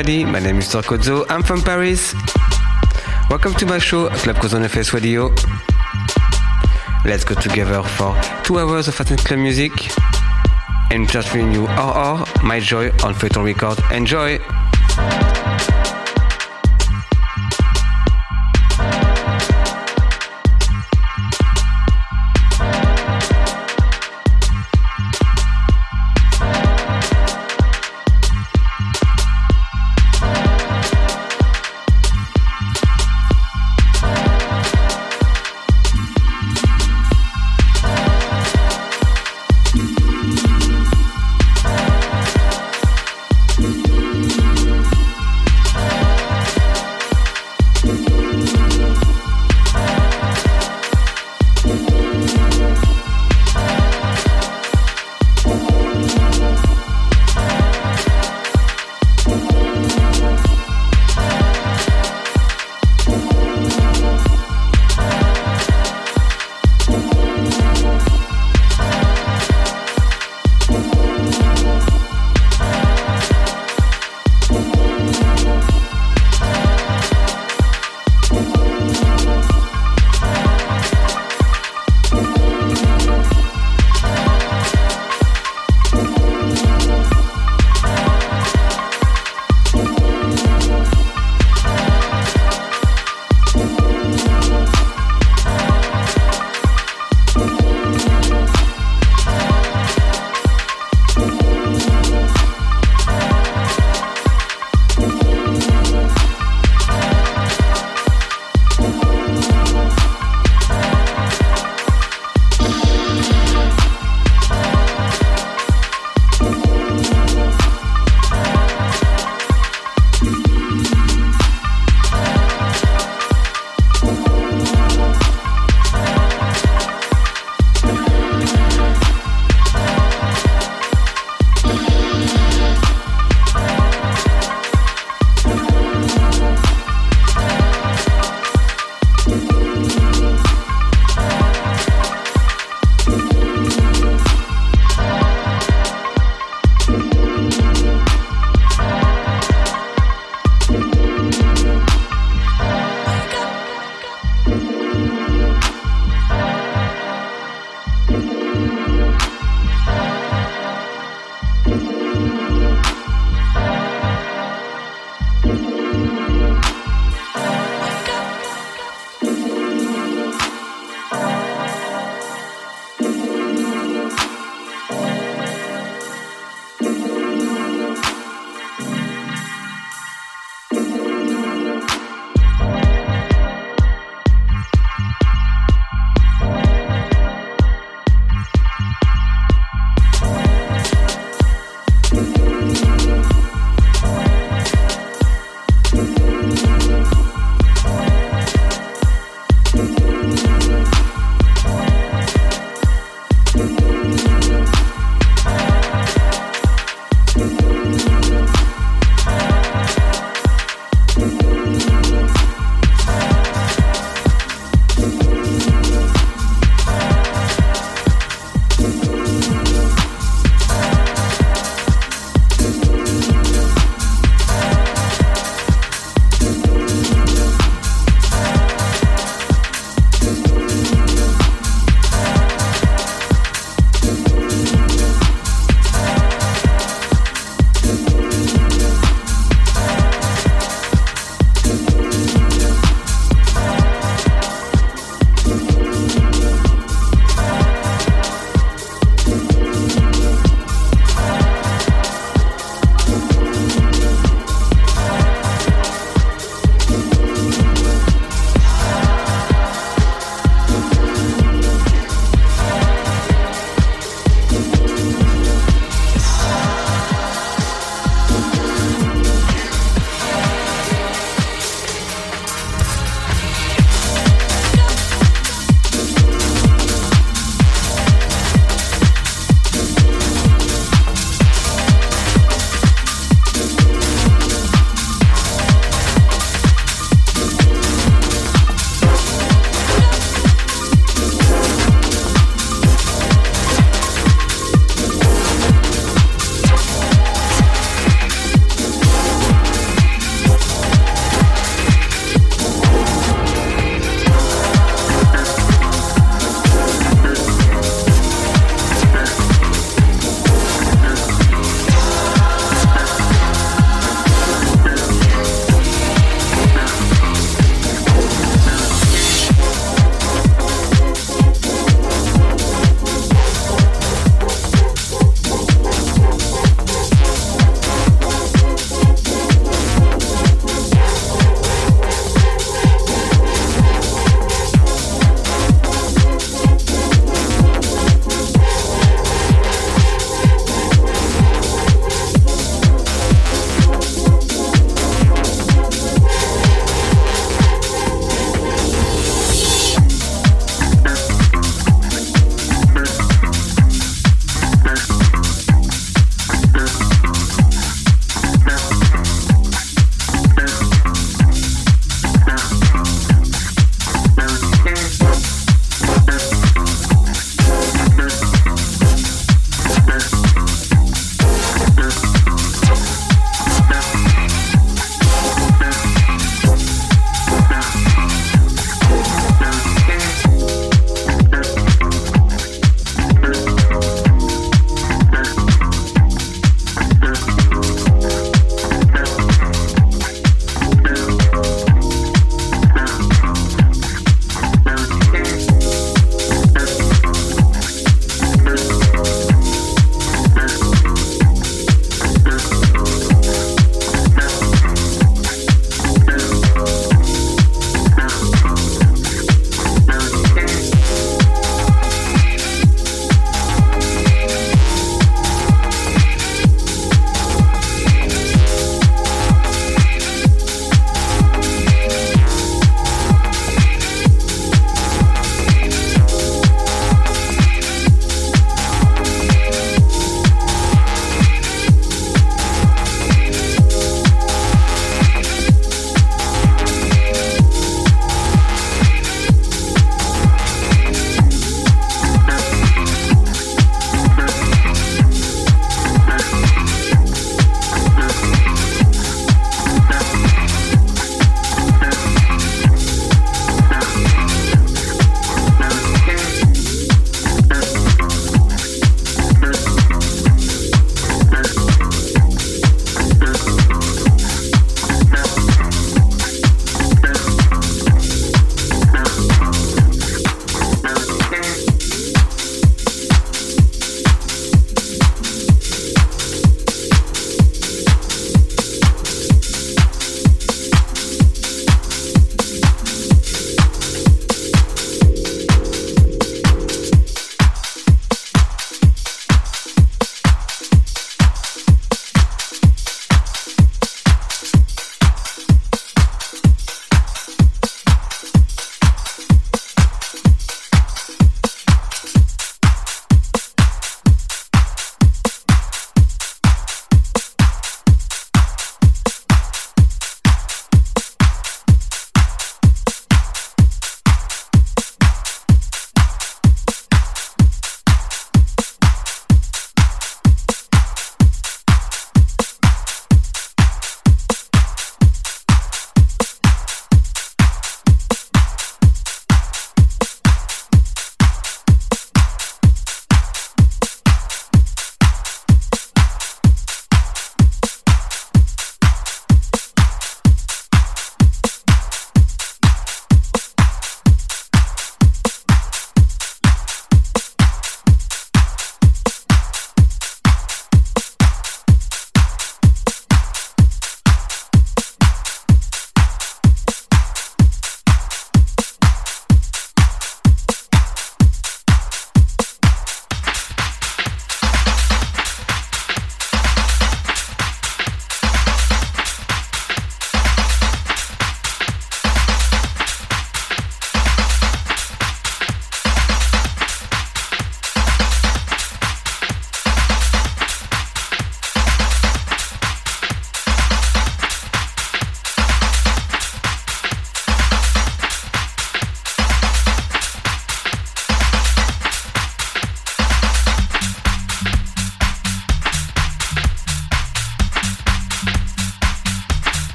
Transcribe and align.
Everybody, 0.00 0.24
my 0.24 0.38
name 0.38 0.56
is 0.56 0.66
Sarkozo, 0.66 1.26
I'm 1.28 1.42
from 1.42 1.60
Paris. 1.60 2.14
Welcome 3.28 3.52
to 3.56 3.66
my 3.66 3.76
show, 3.76 4.08
Club 4.08 4.36
Cozzo 4.36 4.56
on 4.56 4.64
FS 4.64 4.94
Radio. 4.94 5.28
Let's 7.04 7.22
go 7.22 7.34
together 7.34 7.82
for 7.82 8.18
two 8.42 8.58
hours 8.58 8.88
of 8.88 8.94
fast 8.94 9.26
club 9.26 9.40
music. 9.40 9.72
And 10.90 11.06
just 11.06 11.30
bring 11.32 11.52
you 11.52 11.66
RR, 11.66 12.24
My 12.42 12.60
Joy 12.60 12.92
on 13.04 13.12
Photon 13.12 13.44
Record. 13.44 13.78
Enjoy! 13.92 14.40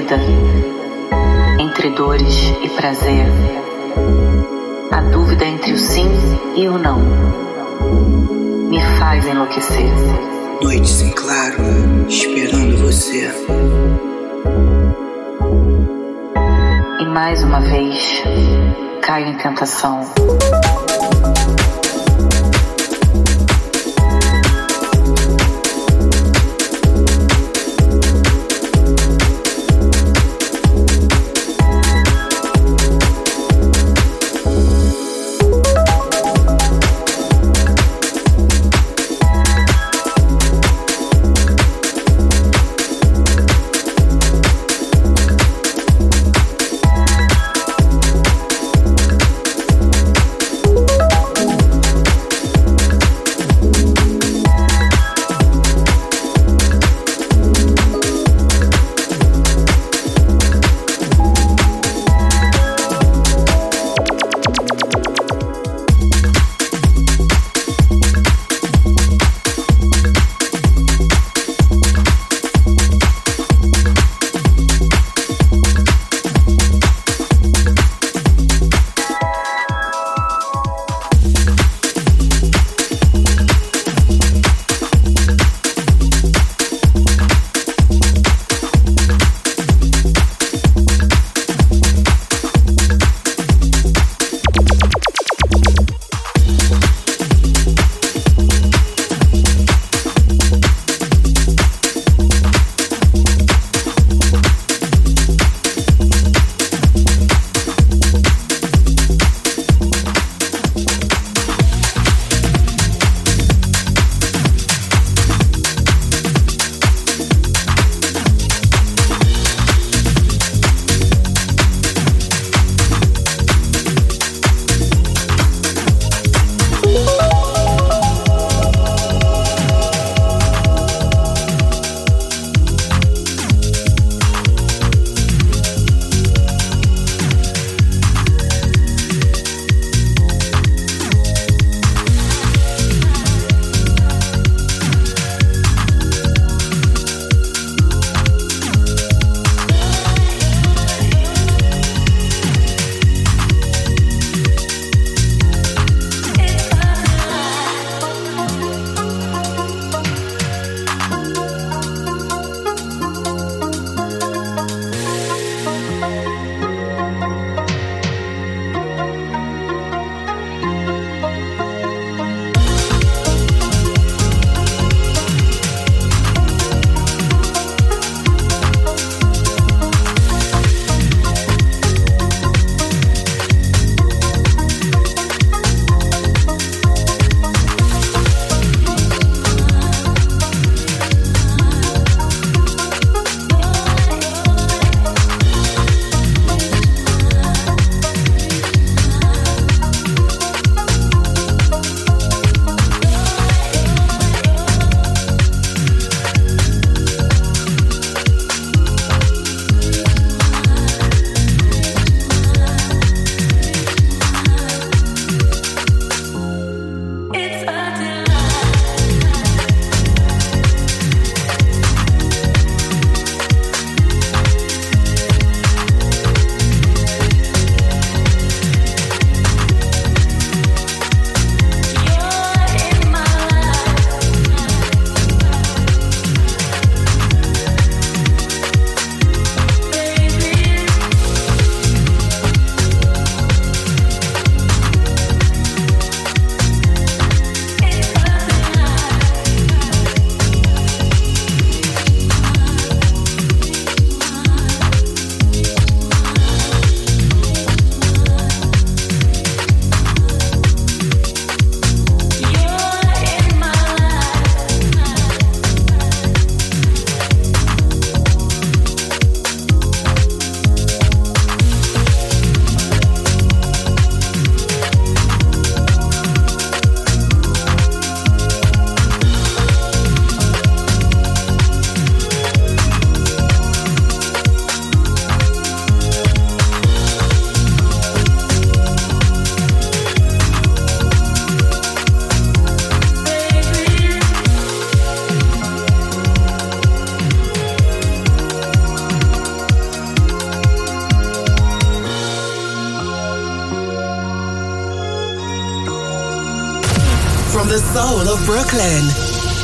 Vida. 0.00 0.18
Entre 1.58 1.88
dores 1.90 2.52
e 2.62 2.68
prazer. 2.68 3.26
A 4.90 5.00
dúvida 5.00 5.46
entre 5.46 5.72
o 5.72 5.78
sim 5.78 6.10
e 6.54 6.68
o 6.68 6.78
não. 6.78 7.00
Me 8.68 8.78
faz 8.98 9.26
enlouquecer. 9.26 9.90
Noites 10.60 11.00
em 11.00 11.10
claro, 11.12 11.62
esperando 12.08 12.76
você. 12.76 13.30
E 17.00 17.04
mais 17.06 17.42
uma 17.42 17.60
vez, 17.60 18.22
caio 19.00 19.28
em 19.28 19.34
tentação. 19.38 20.02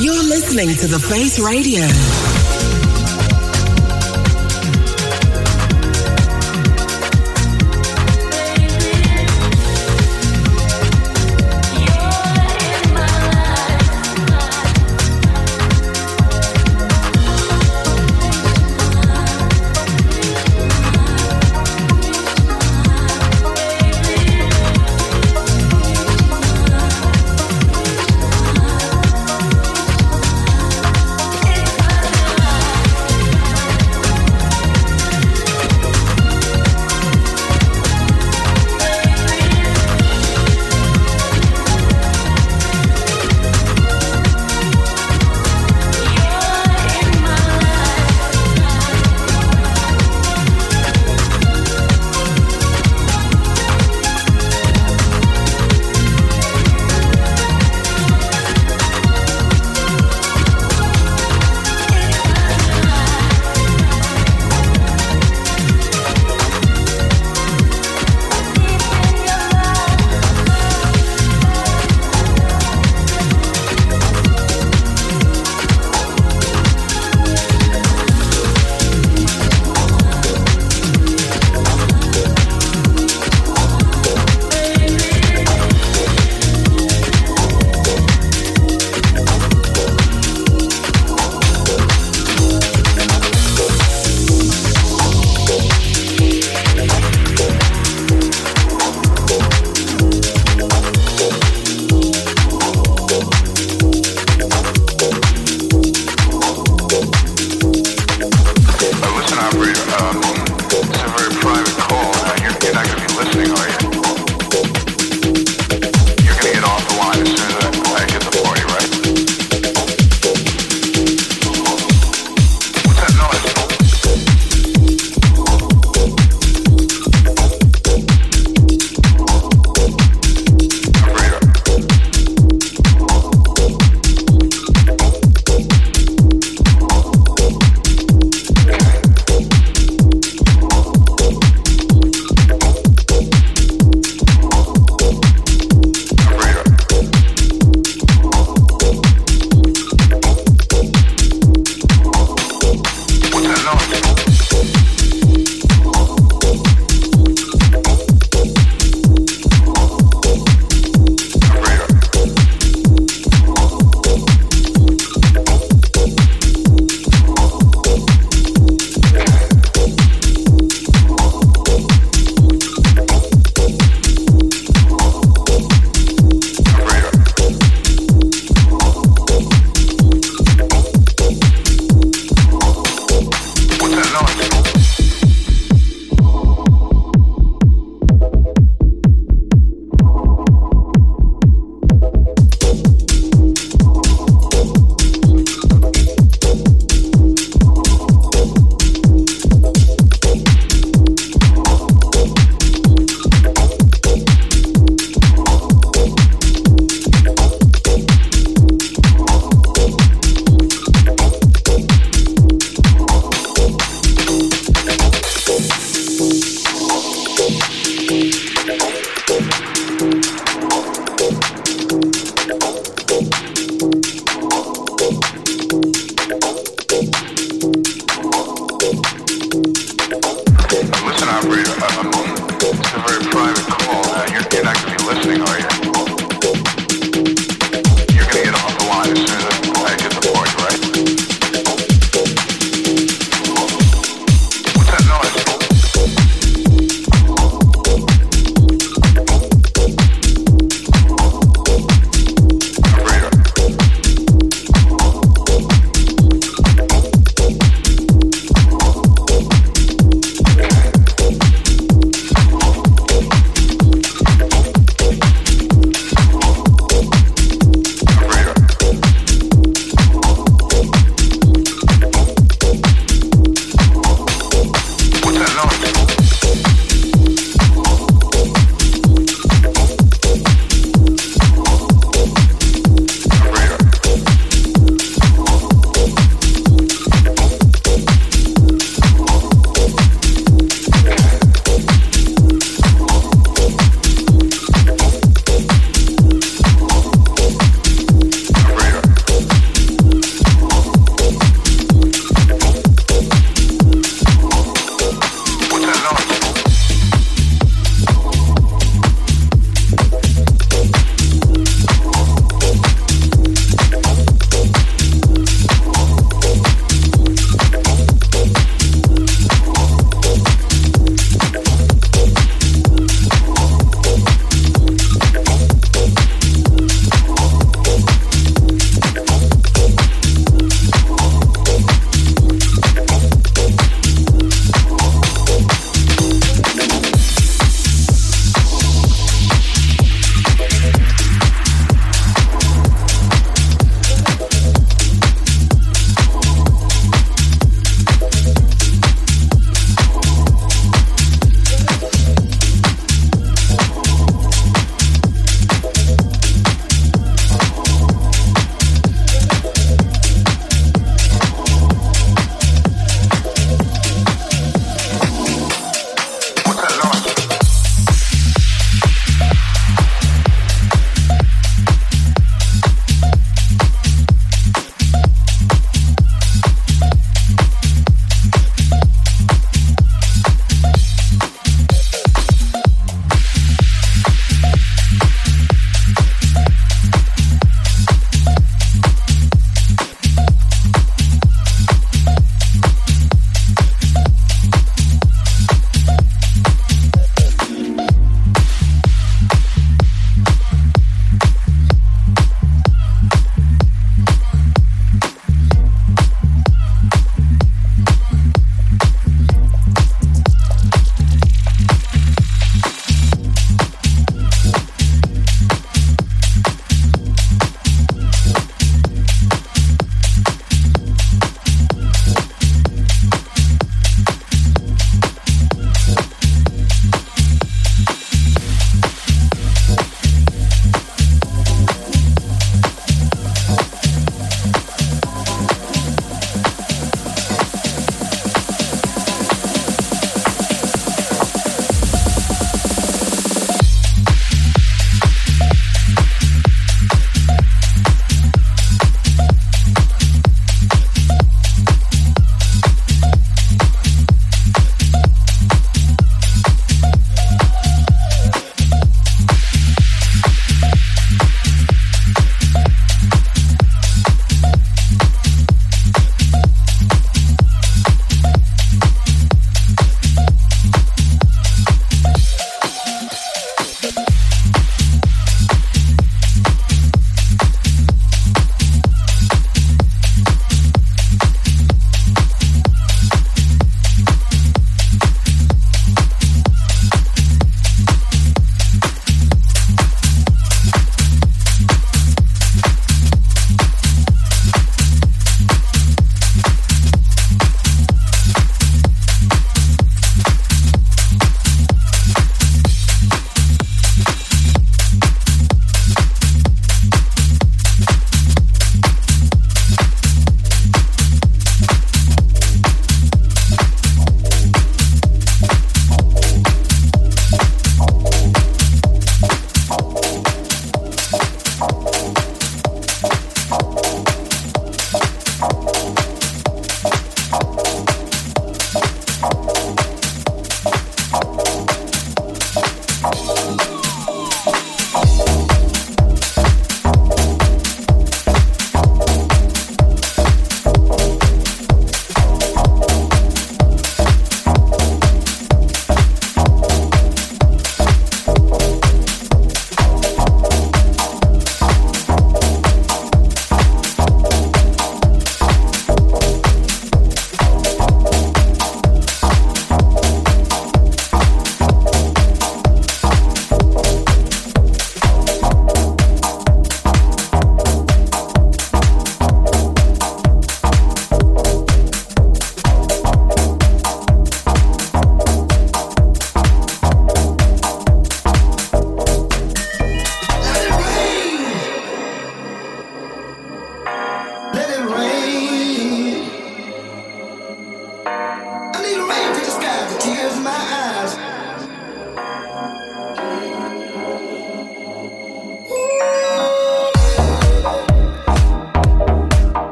You're 0.00 0.24
listening 0.24 0.74
to 0.78 0.88
The 0.88 0.98
Face 0.98 1.38
Radio. 1.38 2.25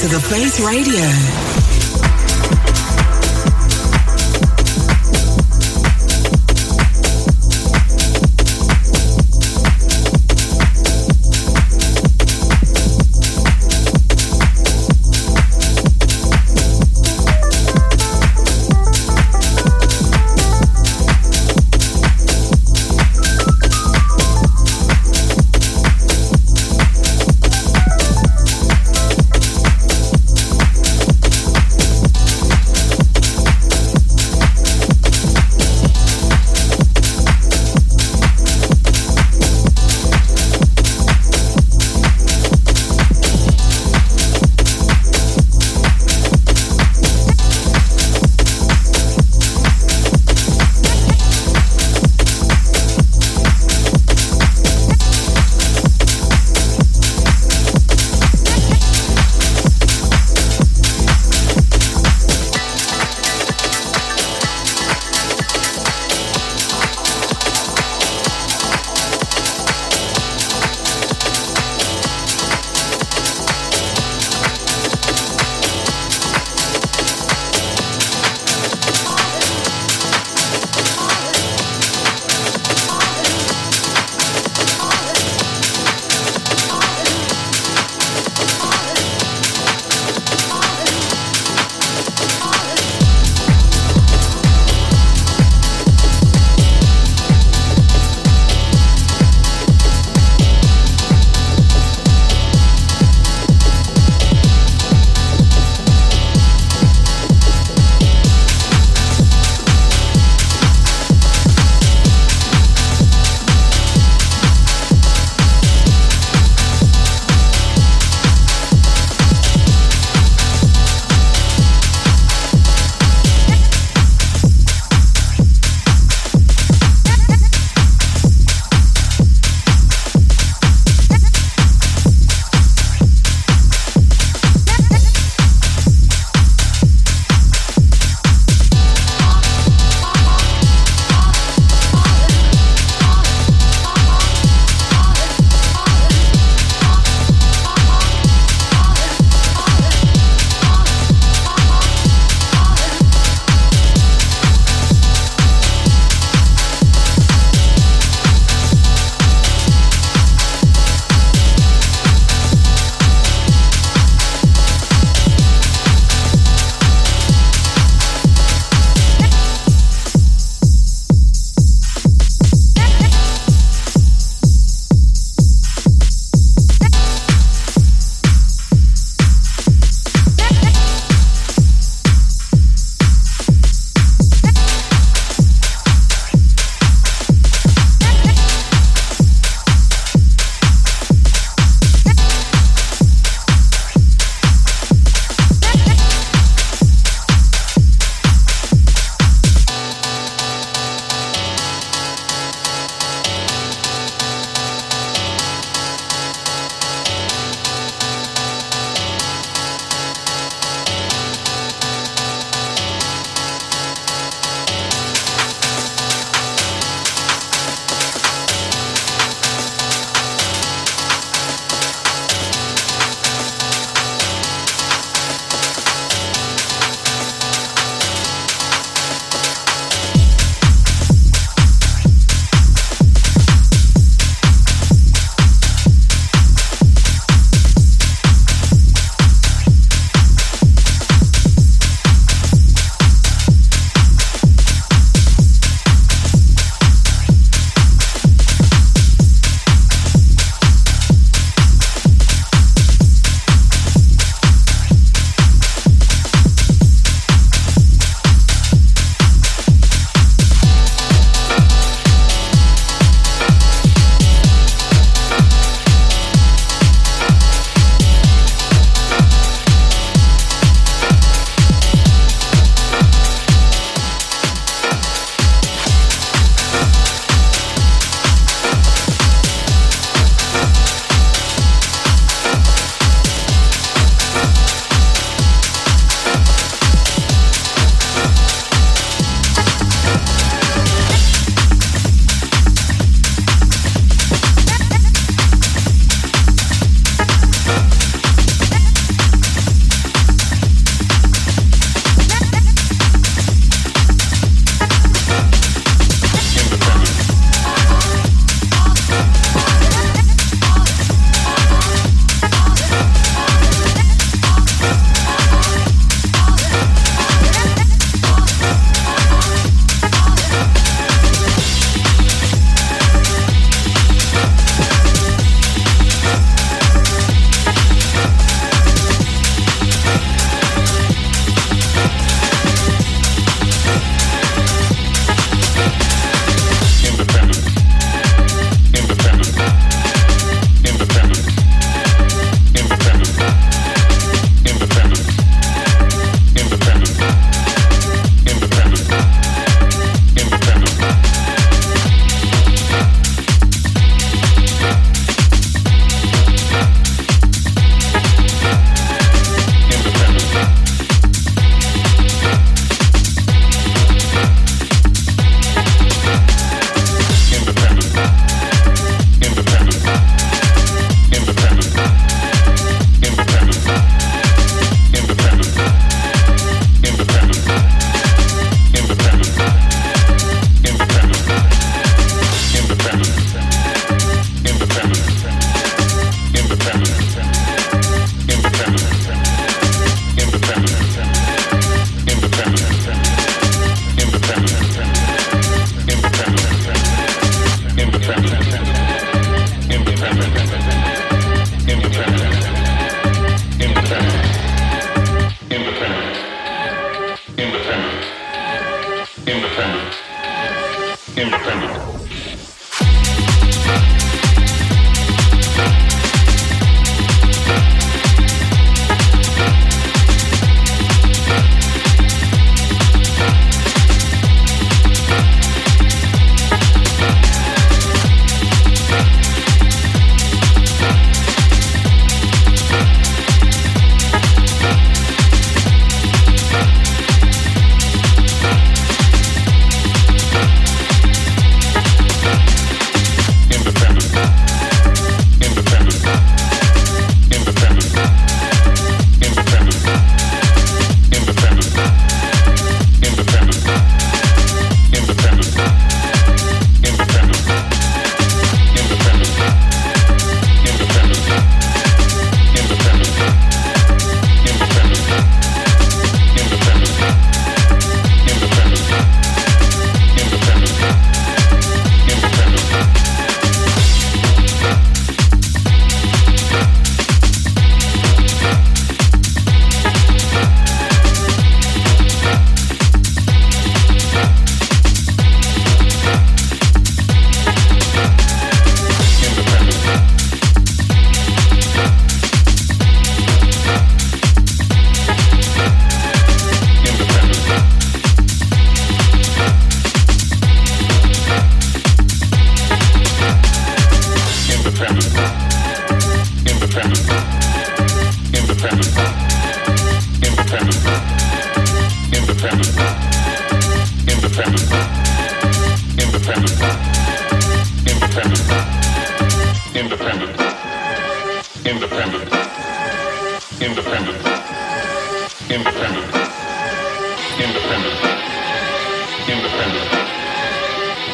To 0.00 0.08
The 0.08 0.18
Face 0.18 0.60
Radio. 0.60 1.29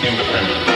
Independent. 0.02 0.75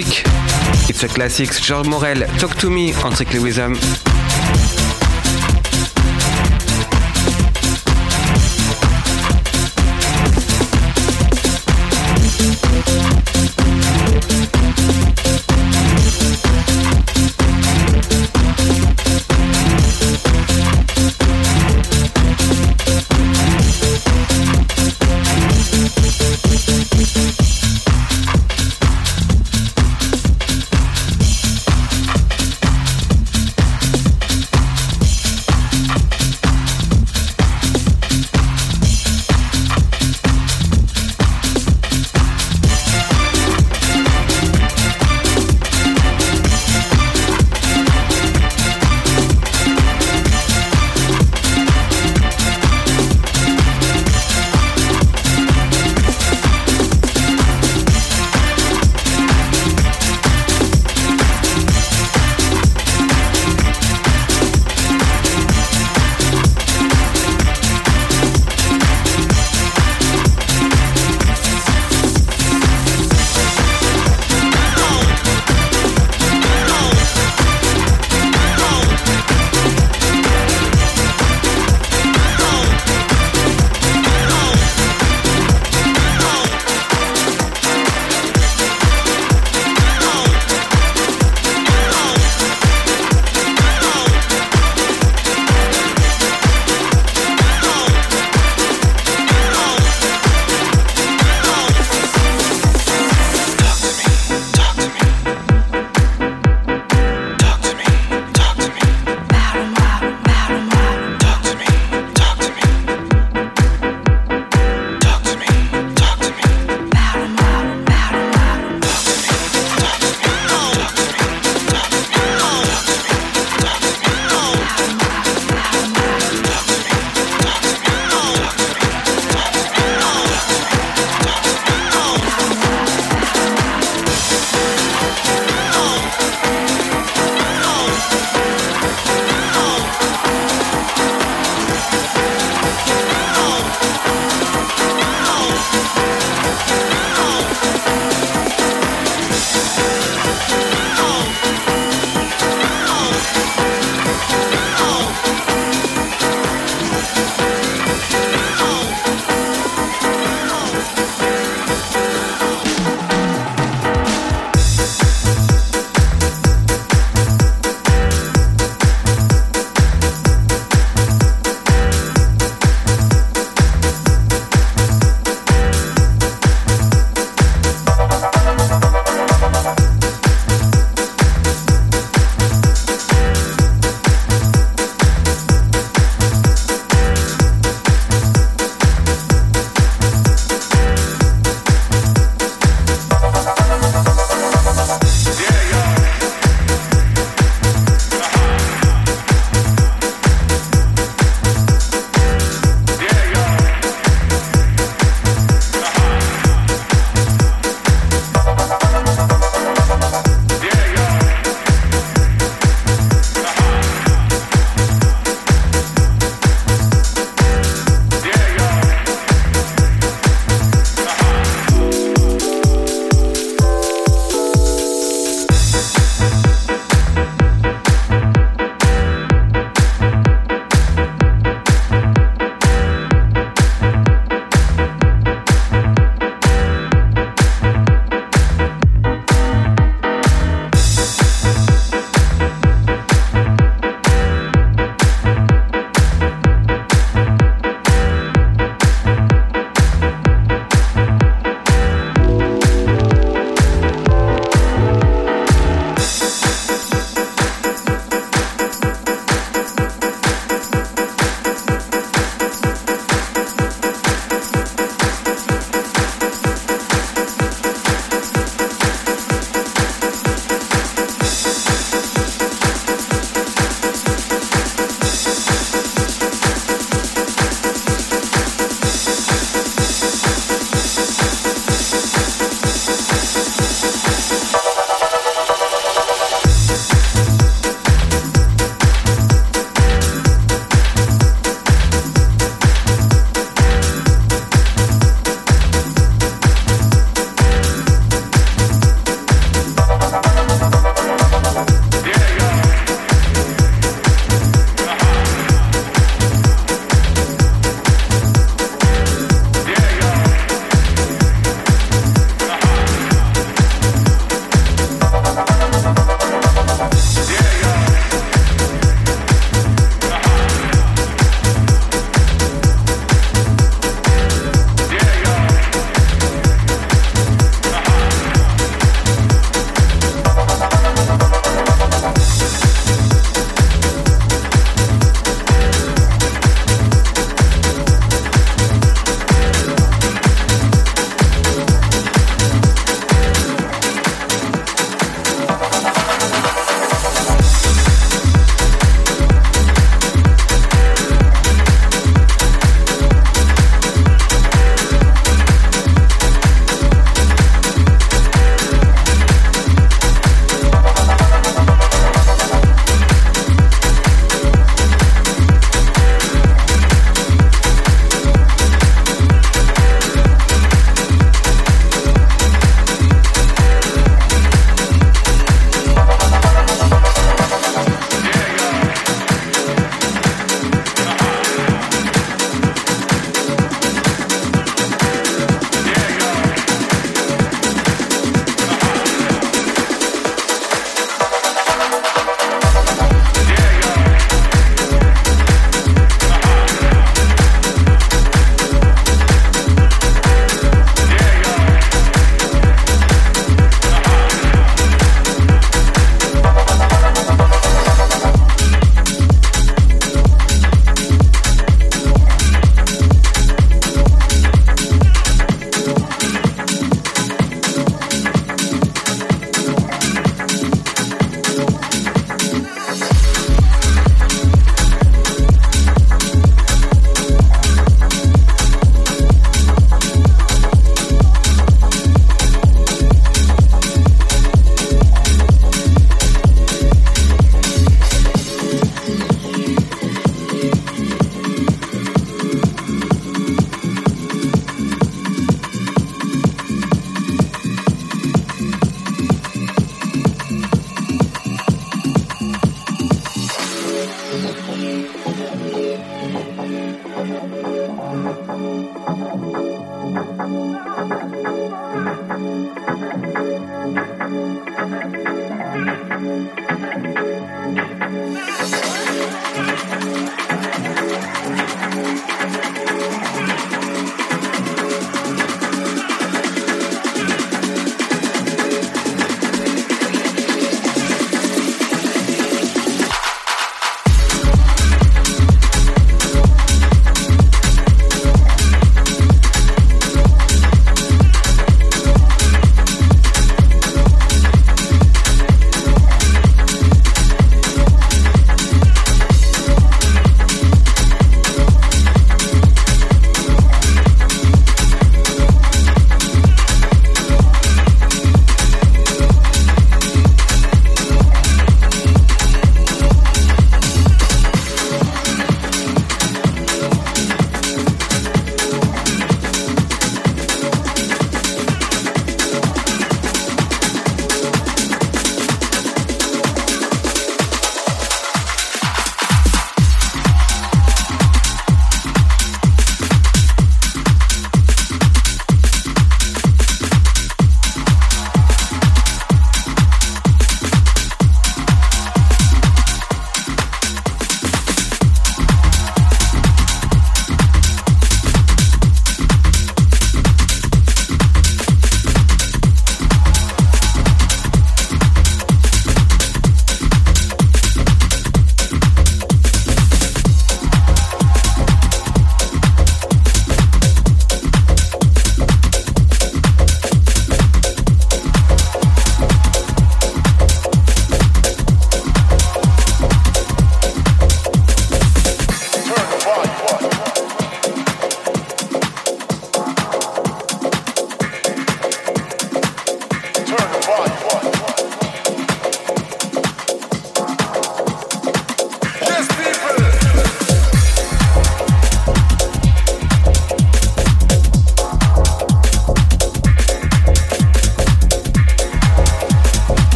It's 0.00 1.02
a 1.02 1.08
Classics, 1.08 1.60
George 1.60 1.88
Morel, 1.88 2.24
Talk 2.38 2.54
to 2.54 2.70
Me 2.70 2.92
en 3.02 3.12
Trick 3.12 3.32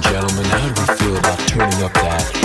Gentlemen, 0.00 0.44
how 0.46 0.68
do 0.68 0.80
we 0.80 0.96
feel 0.96 1.16
about 1.16 1.38
turning 1.46 1.82
up 1.82 1.92
that? 1.94 2.43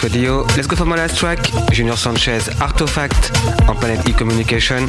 The 0.00 0.08
Radio. 0.08 0.42
Let's 0.56 0.66
go 0.66 0.76
for 0.76 0.84
my 0.84 0.96
last 0.96 1.18
track, 1.18 1.38
Junior 1.72 1.96
Sanchez, 1.96 2.48
Artifact 2.60 3.32
on 3.68 3.76
Planet 3.76 4.08
E 4.08 4.12
Communication. 4.12 4.82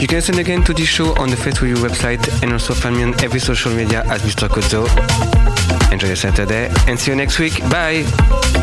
You 0.00 0.06
can 0.06 0.16
listen 0.16 0.38
again 0.38 0.62
to 0.64 0.74
this 0.74 0.88
show 0.88 1.14
on 1.16 1.30
the 1.30 1.36
Face 1.36 1.62
Radio 1.62 1.76
website 1.76 2.42
and 2.42 2.52
also 2.52 2.74
find 2.74 2.96
me 2.96 3.04
on 3.04 3.14
every 3.22 3.40
social 3.40 3.72
media 3.72 4.02
as 4.06 4.22
Mr. 4.22 4.48
Cozzo. 4.48 4.84
Enjoy 5.92 6.08
your 6.08 6.16
Saturday 6.16 6.70
and 6.86 6.98
see 6.98 7.10
you 7.10 7.16
next 7.16 7.38
week. 7.38 7.58
Bye! 7.70 8.59